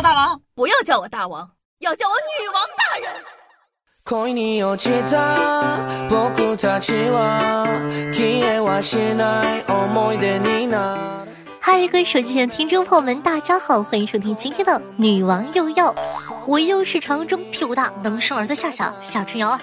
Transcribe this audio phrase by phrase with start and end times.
[0.00, 1.46] 我大王，不要叫我大王，
[1.80, 3.12] 要叫我女王大人。
[11.60, 15.92] 嗨，各位手机前的听众朋友们，大家好，欢迎收听今天的《女王又要》，
[16.46, 19.60] 我又是传说中屁股大能生儿子夏夏夏春瑶啊。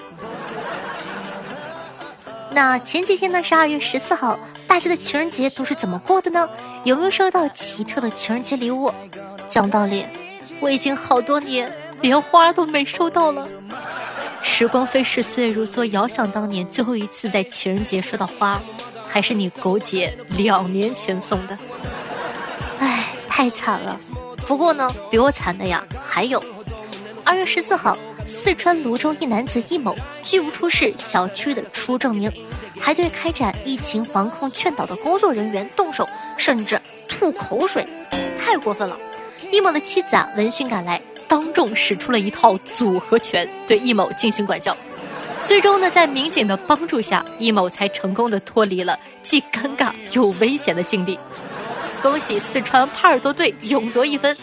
[2.52, 6.48] 那前几天呢是二月十四号，大家的情人节都是怎么过的呢？
[6.84, 8.94] 有没有收到奇特的情人节礼物？
[9.48, 10.06] 讲道理，
[10.60, 13.48] 我已经好多年连花都没收到了。
[14.42, 18.60] 时光飞逝，岁月如梭，遥想当年，最后一次在情人节收到花，
[19.06, 21.58] 还是你狗姐两年前送的。
[22.78, 23.98] 唉，太惨了。
[24.46, 26.42] 不过呢，比我惨的呀还有。
[27.24, 27.96] 二月十四号。
[28.30, 32.30] 四川泸州一男子易某拒不出示小区的出证明，
[32.78, 36.06] 还对开展疫情防控劝导的工作人员动手，
[36.36, 36.78] 甚至
[37.08, 37.88] 吐口水，
[38.38, 38.98] 太过分了。
[39.50, 44.76] 易某的妻子啊闻讯赶来，当众使出了一套组合拳，对易某进行管教。
[45.44, 51.18] 最终呢，在民警的帮助下，易某才成功的脱离了既尴尬又危险的境地。
[52.02, 54.36] 恭喜四川帕尔多队勇夺一分。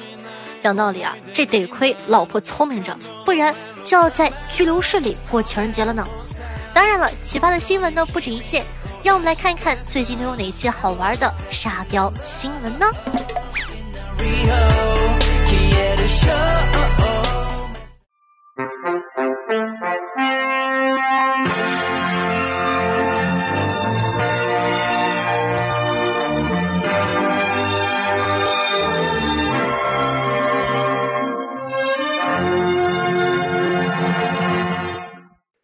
[0.60, 3.54] 讲道理啊，这得亏老婆聪明着，不然。
[3.86, 6.04] 就要在拘留室里过情人节了呢。
[6.74, 8.66] 当然了，奇葩的新闻呢不止一件，
[9.04, 12.88] 让我们来看看最近都有哪些好玩的沙雕新闻呢？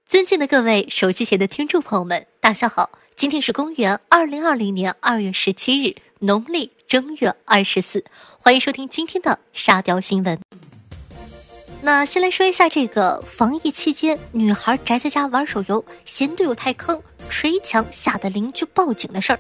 [0.08, 2.92] 尊敬的各位手机前的听众朋友们，大家好！
[3.16, 8.04] 今天是公元二零二零年二月十七日，农历正月二十四，
[8.38, 10.38] 欢迎收听今天的沙雕新闻。
[11.82, 19.40] 那先来说一下这个防疫期间，女孩宅在家玩手游，嫌队友太坑，捶墙吓得邻居报警的事儿。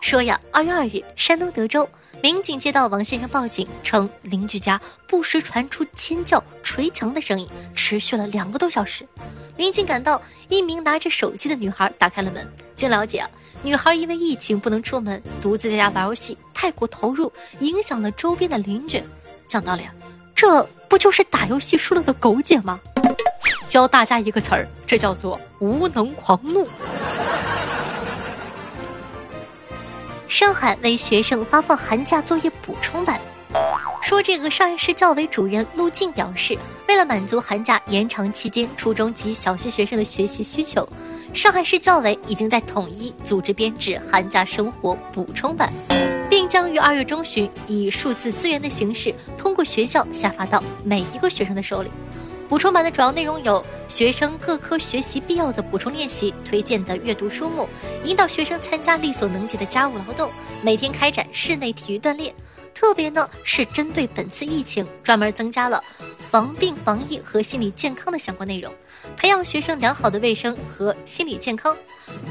[0.00, 1.86] 说呀，二月二日，山东德州
[2.22, 9.06] 民警接到王先生报警，称邻居家不时传出尖叫、捶墙的声音，持续了两个多小时。
[9.58, 12.50] 民警赶到，一名拿着手机的女孩打开了门。
[12.74, 13.30] 经了解啊，
[13.64, 19.00] 女孩因为疫情不能出门，独自在家玩游戏，太过投入，影响了周边的邻居。
[19.46, 19.84] 讲道理，
[20.34, 22.80] 这不就是打游戏输了的狗姐吗？
[23.68, 26.66] 教大家一个词儿，这叫做无能狂怒。
[30.26, 33.20] 上海为学生发放寒假作业补充版，
[34.02, 36.58] 说这个上海市教委主任陆静表示，
[36.88, 40.86] 为了满足寒假延长期间初中及小学学生的学习需求，
[41.34, 45.72] 上海市教委已经在统一组织编制寒假生活补充版，
[46.28, 51.90] 并将于二月中旬以数字资源的形式通过学校下发到每一个学生的手里。
[52.50, 57.66] 补充版的主要内容有学生各科学习必要的补充练习、推荐的阅读书目、
[58.04, 60.30] 引导学生参加力所能及的家务劳动、
[60.62, 62.32] 每天开展室内体育锻炼。
[62.74, 65.82] 特别呢是针对本次疫情，专门增加了
[66.18, 68.72] 防病防疫和心理健康的相关内容，
[69.16, 71.76] 培养学生良好的卫生和心理健康。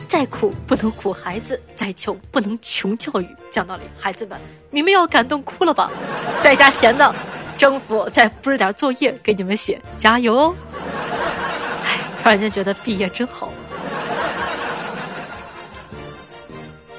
[0.07, 3.27] 再苦不能苦孩子，再穷不能穷教育。
[3.49, 4.37] 讲道理，孩子们，
[4.69, 5.89] 你们要感动哭了吧？
[6.41, 7.13] 在家闲的。
[7.57, 10.55] 政府再布置点作业给你们写，加油哦！
[11.85, 13.53] 哎，突然间觉得毕业真好。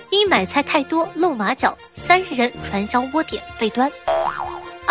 [0.10, 3.90] 因买菜太多露马脚，三十人传销窝点被端。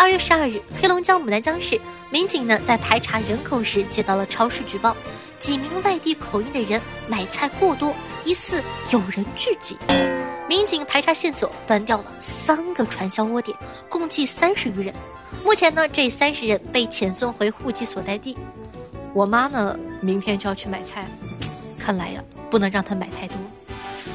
[0.02, 1.80] 二月十二日，黑龙江牡丹江市
[2.10, 4.96] 民警呢在排查人口时接到了超市举报，
[5.38, 8.60] 几名外地口音的人买菜过多，疑似
[8.90, 9.78] 有人聚集。
[10.48, 13.56] 民警排查线索，端掉了三个传销窝点，
[13.88, 14.92] 共计三十余人。
[15.44, 18.36] 目前呢，这三十人被遣送回户籍所在地。
[19.14, 21.06] 我妈呢，明天就要去买菜，
[21.78, 22.20] 看来呀，
[22.50, 23.36] 不能让她买太多，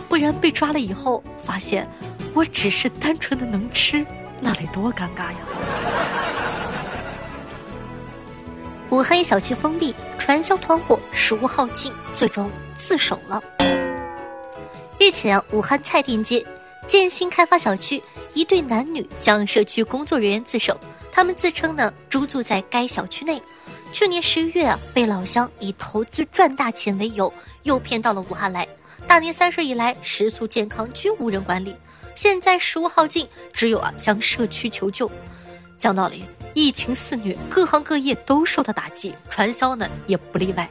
[0.10, 1.90] 不然被抓了以后，发现
[2.34, 4.06] 我只是单纯的能吃，
[4.42, 5.38] 那得多尴尬呀！
[8.90, 13.44] 武汉小区封闭，传销团伙食物耗尽，最终自首了。
[15.00, 16.46] 日前，武汉蔡甸街
[16.88, 18.02] 建新开发小区
[18.34, 20.80] 一对男女向社区工作人员自首。
[21.12, 23.42] 他们自称呢，租住在该小区内。
[23.92, 27.34] 去年十一月啊，被老乡以投资赚大钱为由，
[27.64, 28.68] 诱骗到了武汉来。
[29.08, 31.76] 大年三十以来，食宿健康均无人管理。
[32.18, 35.10] 现在食物耗尽，只有啊向社区求救。
[35.78, 36.26] 讲道理，
[36.56, 40.68] 疫情肆虐，各行各业都受到打击，传销呢也不例外。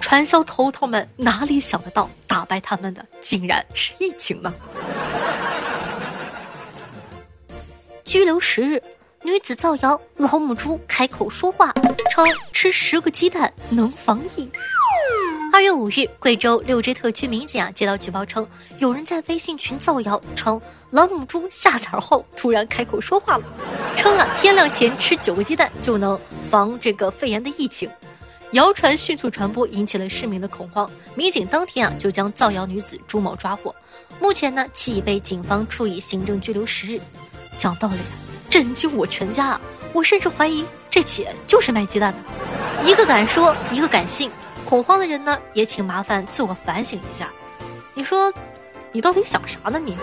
[0.00, 4.54] 传销头头们哪里想得到，打败他们的竟然是疫情呢？
[8.04, 8.80] 拘留十日。
[9.22, 11.74] 女子造谣老母猪开口说话，
[12.12, 14.48] 称吃十个鸡蛋能防疫。
[15.52, 18.46] 二月五日，贵州六支特区民警啊接到举报称，
[18.78, 20.60] 有人在微信群造谣称
[20.90, 23.44] 老母猪下崽后突然开口说话了，
[23.96, 26.18] 称啊天亮前吃九个鸡蛋就能
[26.50, 27.90] 防这个肺炎的疫情。
[28.52, 30.88] 谣传迅速传播，引起了市民的恐慌。
[31.14, 33.74] 民警当天啊就将造谣女子朱某抓获，
[34.20, 37.00] 目前呢其已被警方处以行政拘留十日。
[37.56, 37.96] 讲道理，
[38.50, 39.60] 震惊我全家啊！
[39.92, 44.30] 我甚至怀疑这姐就是卖鸡蛋的，一个敢说，一个敢信。
[44.68, 47.30] 恐慌的人呢，也请麻烦自我反省一下。
[47.94, 48.32] 你说，
[48.90, 49.78] 你到底想啥呢？
[49.78, 49.96] 你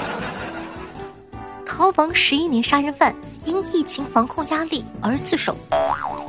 [1.64, 3.14] 逃亡十一年杀人犯
[3.46, 5.56] 因疫情防控压力而自首。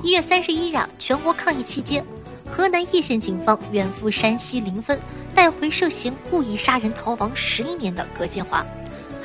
[0.02, 2.06] 一月三十一日，全国抗疫期间，
[2.48, 4.98] 河南叶县警方远赴山西临汾，
[5.36, 8.66] 带回涉嫌故意杀人逃亡十一年的葛建华。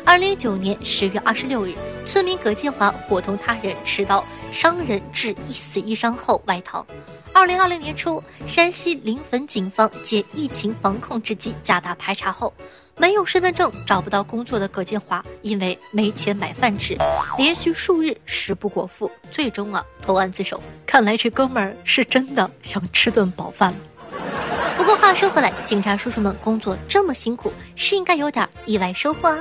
[0.05, 1.75] 二零一九年十月二十六日，
[2.05, 6.85] 村民葛建华伙同他人持刀伤人致一死一伤后外逃。
[7.33, 12.53] 二零二零年初，山西临汾警方借疫情防控之机加大排查后，
[12.97, 16.97] 没有身份证、找不到工作的葛建华，因为没钱买饭吃，
[17.39, 20.61] 连续数日食不果腹，最终啊投案自首。
[20.85, 23.79] 看来这哥们儿是真的想吃顿饱饭了。
[24.77, 29.39] 不过话说回来，警察叔叔们工作这么辛苦，是应该有点意外收获啊。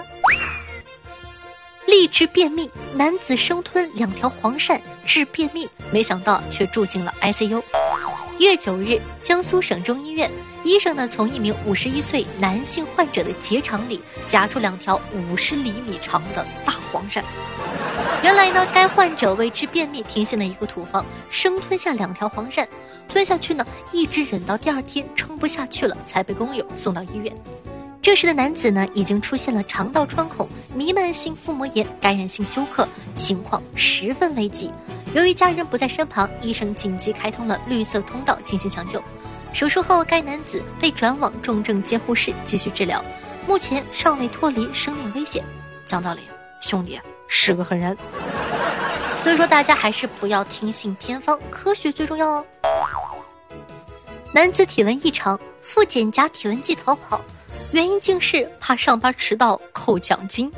[1.88, 7.62] 励志便秘，男子生吞两条黄鳝治便秘，没想到却住进了 ICU。
[8.38, 10.32] 一月九日，江苏省中医院
[10.64, 17.22] 医生呢从一名五十一岁男性患者的结肠里夹出两条五十厘米长的大黄鳝。
[18.24, 22.66] 原来呢，该患者为治便秘听信了一个土方，生吞下两条黄鳝，
[23.10, 27.36] 吞下去呢一直忍到第二天撑不下去了，才被工友送到医院。
[28.10, 34.72] 这时的男子呢，已经出现了肠道穿孔、弥漫性腹膜炎、感染性休克，情况十分危急。
[35.14, 39.00] 由于家人不在身旁，医生紧急开通了绿色通道进行抢救。
[39.54, 43.00] 手术后，该男子被转往重症监护室继续治疗，
[43.46, 45.46] 目前尚未脱离生命危险。
[45.86, 46.22] 讲道理，
[46.62, 47.96] 兄弟是个狠人，
[49.22, 52.46] 所以说大家还是不要听信偏方，科学最重要哦。
[54.34, 57.22] 男子体温异常，复检夹体温计逃跑。
[57.72, 60.52] 原因竟是怕上班迟到扣奖金。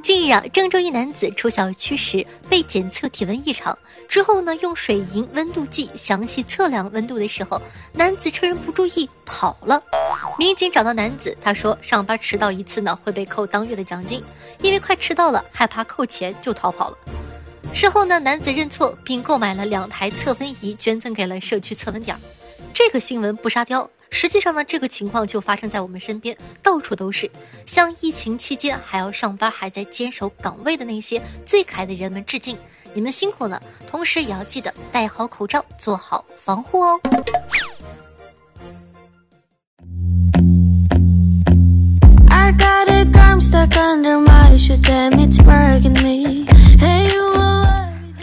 [0.00, 3.76] 近日啊，郑州一男子出小区时被检测体温异常，
[4.08, 7.60] 之后呢，用水银温度计详细测量温度的时候，
[7.92, 9.82] 男子趁人不注意跑了。
[10.38, 14.22] 民警找到男子，他说上班迟到一次呢会被扣当月的奖金，
[14.62, 16.98] 因为快迟到了，害怕扣钱就逃跑了。
[17.74, 22.16] 事后呢，男子认错并购买了两台测温仪，捐赠给了社区测温点。
[22.72, 23.88] 这个新闻不沙雕。
[24.10, 27.30] 实际上呢，这个情况就发生在我们身边，到处都是。
[27.66, 32.56] 向疫情期间还要上班、还在坚守岗位的那些最可爱的人们致敬，
[32.94, 33.62] 你们辛苦了！
[33.86, 37.00] 同时也要记得戴好口罩，做好防护哦。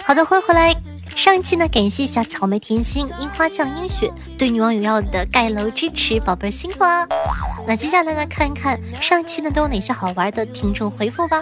[0.04, 0.85] 好的，欢迎回来。
[1.16, 7.08] 上期呢，感谢一下草莓甜心、樱花酱、樱雪对女网友要的盖楼支持，宝贝儿辛苦啊！
[7.66, 11.42] 那接下来呢，看一看上期呢都有哪些好玩的听众回复吧。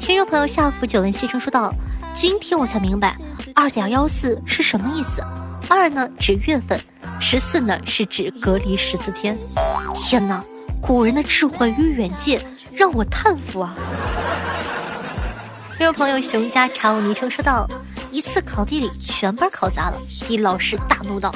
[0.00, 1.72] 听众朋友夏福久闻西城说道
[2.14, 3.14] ：“今天我才明白，
[3.54, 5.22] 二点幺四是什么意思。
[5.68, 6.80] 二呢指月份，
[7.20, 9.36] 十四呢是指隔离十四天。
[9.94, 10.42] 天哪，
[10.80, 12.40] 古人的智慧与远见
[12.72, 13.76] 让我叹服啊！”
[15.78, 17.64] 听众朋友熊家茶务昵称说道。
[18.10, 20.02] 一次考地理，全班考砸了。
[20.26, 21.32] 地老师大怒道：“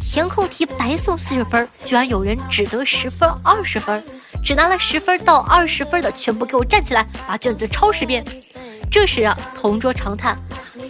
[0.00, 4.00] 填空题白送四十分，居然有人只得十分、二十分，
[4.44, 8.24] 只拿了十分到二十分的全部给我站起来，把卷子抄十遍。”
[8.92, 10.38] 这时啊，同桌长叹：“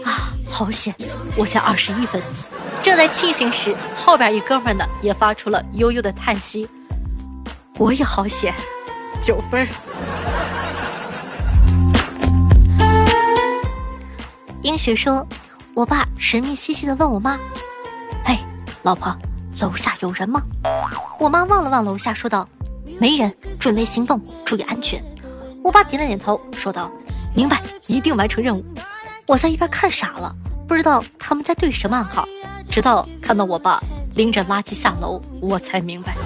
[0.05, 0.95] 啊，好险，
[1.37, 2.21] 我才二十一分。”
[2.85, 6.69] 正在庆幸时，后边一哥们呢也发出了悠悠的叹息
[7.79, 8.53] ：“我也好险，
[9.23, 9.67] 九分。”
[14.65, 15.25] 英雪说
[15.77, 17.39] ：“我爸神秘兮兮的问我妈，
[18.25, 18.43] 哎，
[18.83, 19.15] 老婆，
[19.61, 20.43] 楼下有人吗？”
[21.21, 22.49] 我妈望了望楼下，说道
[22.99, 23.31] ：“没人，
[23.61, 25.05] 准备行动，注意安全。”
[25.63, 26.91] 我爸点了点头，说道
[27.37, 28.65] ：“明白，一定完成任务。”
[29.29, 30.35] 我在一边看傻了，
[30.67, 32.27] 不知道他们在对什么暗号。
[32.71, 33.79] 直到看到我爸
[34.15, 36.17] 拎着垃圾下楼，我才明白。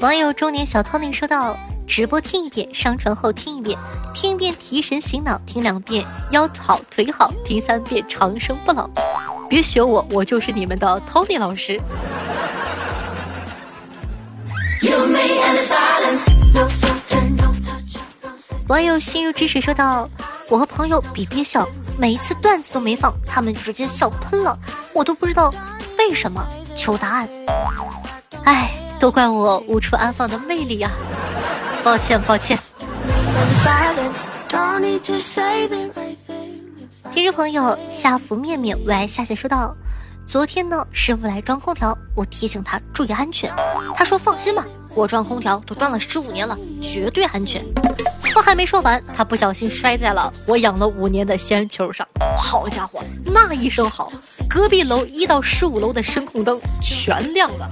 [0.00, 1.56] 网友中年小 Tony 说道。
[1.94, 3.78] 直播听一遍，上传后听一遍，
[4.14, 8.88] 听一遍提神醒脑，听两遍腰好腿好，听三遍长生不老。
[9.46, 11.78] 别学我，我就是你们的 Tony 老师。
[18.68, 20.08] 网友心如止水说道
[20.48, 21.68] ：“我和朋友比憋笑，
[21.98, 24.58] 每一次段子都没放，他们直接笑喷了，
[24.94, 25.52] 我都不知道
[25.98, 26.42] 为什么。
[26.74, 27.28] 求答案。
[28.44, 30.90] 哎，都怪我无处安放的魅力呀！
[31.82, 32.58] 抱歉，抱歉。”
[37.12, 39.74] 听众朋友夏福面面为爱夏夏说道
[40.26, 43.52] ：“昨天呢，师傅来装空调，我提醒他注意安全，
[43.96, 47.62] 他说放心吧，我装空调都装了十五年了，绝对安全。”
[48.34, 52.06] 话还没说完，他不小心摔在了我养了五年的仙人球上。
[52.38, 54.10] 好家伙，那一声好，
[54.48, 57.70] 隔壁楼一到十五楼的声控灯全亮了。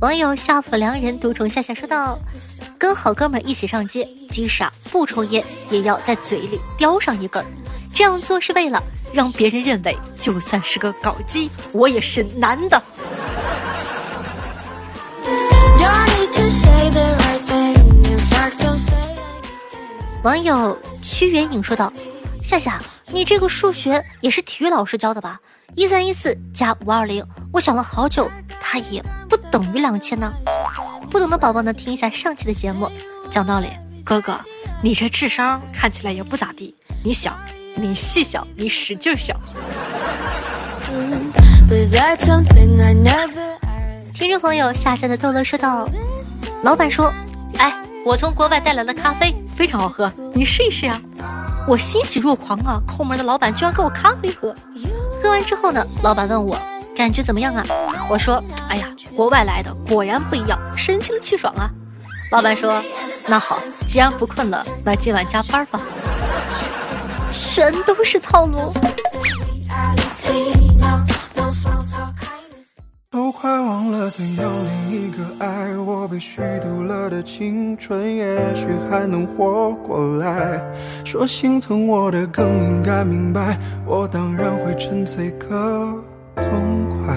[0.00, 2.18] 网友夏府良人独宠夏夏说道
[2.78, 7.46] ：“跟好哥们一起上街，即使啊不抽烟，也要在嘴里叼上一根儿。
[7.94, 8.80] 这样做是为了
[9.12, 12.80] 让别人认为，就算是个搞基，我也是男的。”
[20.22, 21.92] 网友屈原颖说道
[22.44, 22.80] ：“夏夏，
[23.12, 25.40] 你这个数学也是体育老师教的吧？
[25.74, 30.32] 一三一四加五二零，我想了好久，它也不等于两千呢。
[31.10, 32.90] 不懂的宝宝呢，听一下上期的节目。
[33.30, 33.68] 讲道理，
[34.04, 34.40] 哥哥，
[34.82, 36.74] 你这智商看起来也不咋地。
[37.04, 37.38] 你想，
[37.76, 39.38] 你细想，你使劲想。”
[44.12, 45.88] 听众朋友下线的豆乐说道
[46.64, 47.12] ：“老板说，
[47.58, 47.72] 哎，
[48.04, 51.00] 我从国外带来的咖啡。”非常好喝，你试一试啊！
[51.68, 52.80] 我欣喜若狂啊！
[52.86, 54.54] 抠门的老板居然给我咖啡喝。
[55.20, 56.56] 喝完之后呢，老板问我
[56.94, 57.64] 感觉怎么样啊？
[58.08, 61.68] 我说：哎呀，国外来的果然不一样，神清气爽啊！
[62.30, 62.80] 老板说：
[63.26, 65.80] 那好，既然不困了，那今晚加班吧。
[67.32, 68.72] 全都是套路。
[73.10, 74.45] 都快忘了怎样
[76.18, 80.62] 虚度了的青春也许还能活过来。
[81.04, 85.92] 说心疼我的更应该明白我当然会沉醉个
[86.36, 87.16] 痛快。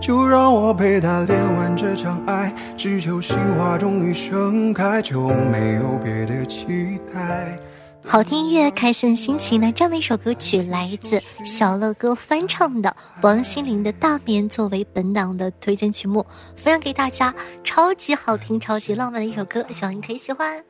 [0.00, 7.58] 就让我陪他练完这场爱只求心花终于盛开就没有别的期待。
[8.04, 9.70] 好听音乐，开心心情呢？
[9.76, 16.24] 这样的一首歌曲来自小乐哥翻唱的王心凌的《大眠》，作为本档的推荐曲目，
[16.56, 17.34] 分享给大家。
[17.62, 20.64] 超级好听、超级浪漫的一首歌，希望你可以喜欢。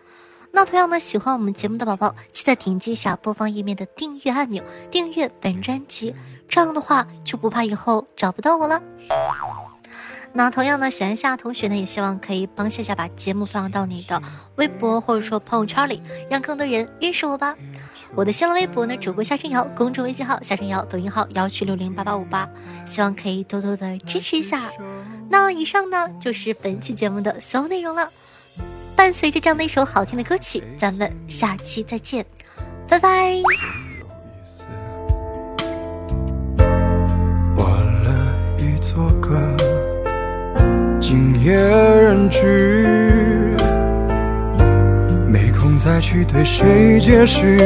[0.50, 6.14] 那同样呢，喜欢我们节目的宝宝，记得点击一下播放页面的订阅按钮，订阅本专辑，
[6.49, 8.82] 这样的话就不怕以后找不到我了。
[10.38, 14.23] 那同样呢，喜欢夏同学呢，也希望可以帮夏夏把节目放到你的
[14.54, 17.57] 微博或者说朋友圈里，让更多人认识我吧。
[18.14, 22.49] 我的新浪微博呢，主播夏春瑶，公众微信号夏春瑶，抖音号幺七六零八八五八，
[22.87, 24.71] 希望可以多多的支持一下。
[25.28, 28.09] 那以上呢，就是本期节目的所有内容了。
[28.95, 32.25] 伴随着这样的一首好听的歌曲，咱们下期再见，
[32.88, 33.42] 拜拜。
[37.57, 38.14] 了
[38.57, 39.37] 一座歌。
[39.59, 39.68] 今
[41.49, 43.57] 夜人知，
[45.26, 47.57] 没空再去对谁解释，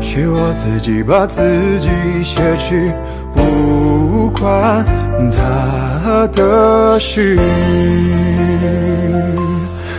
[0.00, 1.40] 是我自己把自
[1.78, 1.88] 己
[2.24, 2.92] 挟持，
[3.32, 4.84] 不关
[5.30, 7.38] 他的事。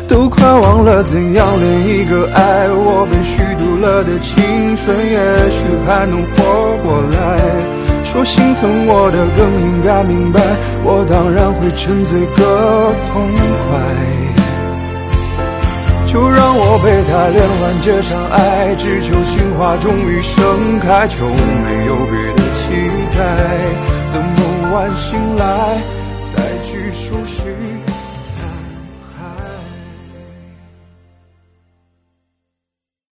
[0.05, 5.17] 都快忘了怎样恋一个爱我被虚度了的青春，也
[5.49, 6.43] 许还能活
[6.83, 7.66] 过来。
[8.17, 10.41] 说心疼我的更应该明白，
[10.83, 13.13] 我当然会沉醉个痛
[13.61, 13.77] 快。
[16.07, 23.21] 就让我陪他恋完这场爱，只求心花终于盛开，就没有别的期待。
[24.11, 25.77] 等梦完醒来，
[26.33, 27.76] 再去收拾。